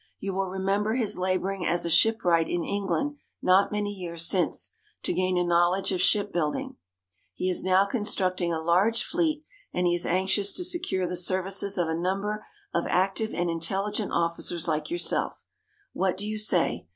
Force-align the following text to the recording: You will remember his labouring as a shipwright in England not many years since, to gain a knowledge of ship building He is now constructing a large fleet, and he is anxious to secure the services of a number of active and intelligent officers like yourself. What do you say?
You 0.19 0.33
will 0.33 0.49
remember 0.49 0.95
his 0.95 1.19
labouring 1.19 1.63
as 1.63 1.85
a 1.85 1.89
shipwright 1.91 2.49
in 2.49 2.63
England 2.63 3.17
not 3.39 3.71
many 3.71 3.93
years 3.93 4.25
since, 4.27 4.71
to 5.03 5.13
gain 5.13 5.37
a 5.37 5.43
knowledge 5.43 5.91
of 5.91 6.01
ship 6.01 6.33
building 6.33 6.77
He 7.35 7.51
is 7.51 7.63
now 7.63 7.85
constructing 7.85 8.51
a 8.51 8.59
large 8.63 9.03
fleet, 9.03 9.43
and 9.71 9.85
he 9.85 9.93
is 9.93 10.07
anxious 10.07 10.53
to 10.53 10.63
secure 10.63 11.07
the 11.07 11.15
services 11.15 11.77
of 11.77 11.87
a 11.87 11.93
number 11.93 12.43
of 12.73 12.87
active 12.87 13.31
and 13.35 13.47
intelligent 13.47 14.11
officers 14.11 14.67
like 14.67 14.89
yourself. 14.89 15.45
What 15.93 16.17
do 16.17 16.25
you 16.25 16.39
say? 16.39 16.87